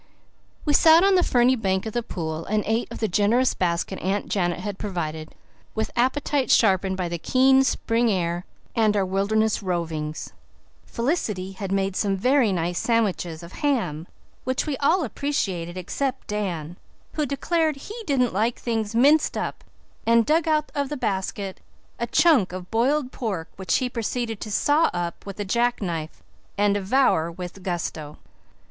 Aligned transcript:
We 0.65 0.73
sat 0.73 1.03
on 1.03 1.13
the 1.13 1.21
ferny 1.21 1.55
bank 1.55 1.85
of 1.85 1.93
the 1.93 2.01
pool 2.01 2.43
and 2.45 2.63
ate 2.65 2.91
of 2.91 2.97
the 3.01 3.07
generous 3.07 3.53
basket 3.53 3.99
Aunt 3.99 4.29
Janet 4.29 4.61
had 4.61 4.79
provided, 4.79 5.35
with 5.75 5.91
appetites 5.95 6.55
sharpened 6.55 6.97
by 6.97 7.07
the 7.07 7.19
keen 7.19 7.63
spring 7.63 8.09
air 8.11 8.43
and 8.75 8.97
our 8.97 9.05
wilderness 9.05 9.61
rovings. 9.61 10.33
Felicity 10.87 11.51
had 11.51 11.71
made 11.71 11.95
some 11.95 12.17
very 12.17 12.51
nice 12.51 12.79
sandwiches 12.79 13.43
of 13.43 13.51
ham 13.51 14.07
which 14.43 14.65
we 14.65 14.75
all 14.77 15.03
appreciated 15.03 15.77
except 15.77 16.25
Dan, 16.25 16.77
who 17.13 17.23
declared 17.27 17.75
he 17.75 18.03
didn't 18.07 18.33
like 18.33 18.57
things 18.57 18.95
minced 18.95 19.37
up 19.37 19.63
and 20.07 20.25
dug 20.25 20.47
out 20.47 20.71
of 20.73 20.89
the 20.89 20.97
basket 20.97 21.59
a 21.99 22.07
chunk 22.07 22.51
of 22.51 22.71
boiled 22.71 23.11
pork 23.11 23.49
which 23.55 23.77
he 23.77 23.87
proceeded 23.87 24.41
to 24.41 24.49
saw 24.49 24.89
up 24.95 25.27
with 25.27 25.39
a 25.39 25.45
jack 25.45 25.79
knife 25.79 26.23
and 26.57 26.73
devour 26.73 27.31
with 27.31 27.61
gusto. 27.61 28.17